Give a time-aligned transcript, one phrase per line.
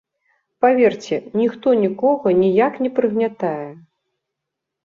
[0.63, 3.69] Паверце, ніхто нікога ніяк не прыгнятае.